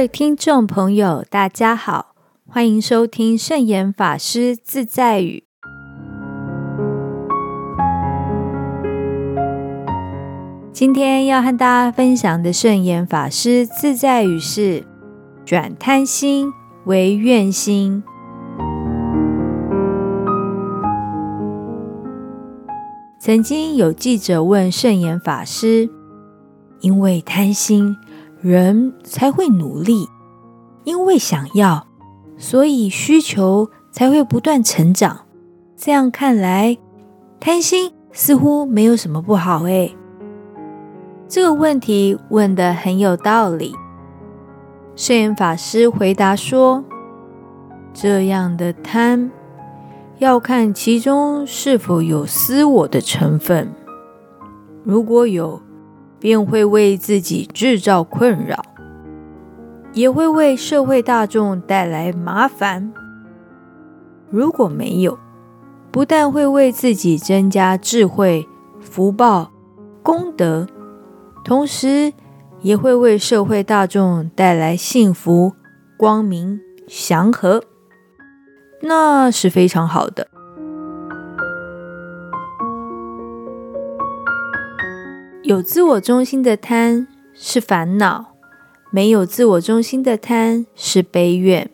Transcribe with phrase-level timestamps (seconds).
[0.00, 2.14] 位听众朋友，大家好，
[2.48, 5.44] 欢迎收听圣严法师自在语。
[10.72, 14.86] 今天要和大家分享的圣严法师自在语是：
[15.44, 16.50] 转贪心
[16.86, 18.02] 为愿心。
[23.18, 25.90] 曾经有记者问圣严法师
[26.80, 27.94] ：“因为贪心，
[28.42, 30.06] 人才会努力；
[30.84, 31.86] 因为想要，
[32.36, 35.20] 所以需求才会不断成长。
[35.76, 36.78] 这样看来，
[37.38, 39.94] 贪心似乎没有什么不好。”诶。
[41.28, 43.74] 这个问题问的很有道理。
[44.96, 46.84] 摄影法师回答说
[47.94, 49.30] ：“这样的贪。”
[50.18, 53.72] 要看其中是否有私我的成分，
[54.84, 55.62] 如果有，
[56.20, 58.62] 便会为自己制造困扰，
[59.94, 62.92] 也会为社会大众带来麻烦；
[64.30, 65.18] 如果没有，
[65.90, 68.46] 不但会为自己增加智慧、
[68.80, 69.50] 福报、
[70.02, 70.66] 功德，
[71.44, 72.12] 同时
[72.60, 75.54] 也会为社会大众带来幸福、
[75.96, 77.64] 光明、祥和。
[78.82, 80.28] 那是非常好的。
[85.50, 88.36] 有自我中心的贪是烦恼，
[88.92, 91.68] 没有自我中心的贪是悲怨。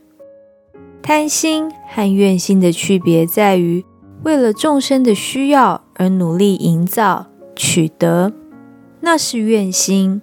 [1.02, 3.84] 贪心和怨心的区别在于，
[4.22, 8.32] 为了众生的需要而努力营造、取得，
[9.00, 10.22] 那是怨心；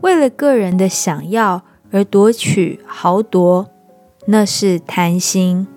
[0.00, 3.68] 为了个人的想要而夺取、豪夺。
[4.26, 5.68] 那是贪心，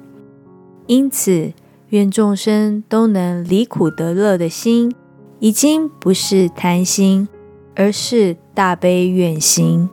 [0.88, 1.54] 因此
[1.90, 4.94] 愿众生都能离苦得乐的心，
[5.40, 7.28] 已经不是贪心，
[7.76, 9.90] 而是大悲愿心。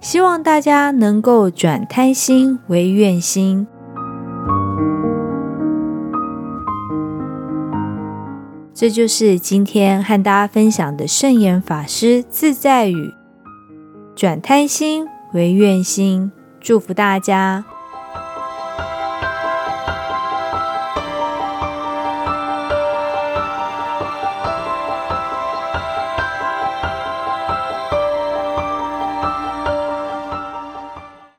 [0.00, 3.66] 希望大家能够转贪心为愿心。
[8.74, 13.12] 这就是今天和大家分享的圣严法师自在语：
[14.16, 16.32] 转贪心为愿心。
[16.60, 17.64] 祝福大家。